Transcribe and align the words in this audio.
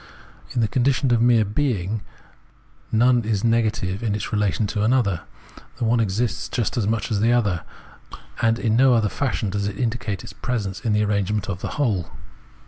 In 0.53 0.61
this 0.61 0.69
condition 0.71 1.13
of 1.13 1.21
mere 1.21 1.45
being 1.45 2.01
none 2.91 3.23
is 3.23 3.43
nega 3.43 3.71
tive 3.71 4.01
in 4.01 4.15
its 4.15 4.31
relation 4.33 4.65
to 4.65 4.81
another: 4.81 5.21
the 5.77 5.83
one 5.85 5.99
exists 5.99 6.49
just 6.49 6.75
as 6.75 6.87
much 6.87 7.11
as 7.11 7.19
the 7.19 7.31
other, 7.31 7.61
and 8.41 8.57
in 8.57 8.75
no 8.75 8.95
other 8.95 9.09
fashion 9.09 9.51
does 9.51 9.67
it 9.67 9.73
278 9.73 9.77
Phenomenology 9.77 9.77
of 9.77 9.77
Mind 9.77 9.83
indicate 9.83 10.23
its 10.23 10.33
presence 10.73 10.79
in 10.79 10.93
the 10.93 11.03
arrangement 11.03 11.49
of 11.49 11.61
the 11.61 11.75
whole. 11.77 12.09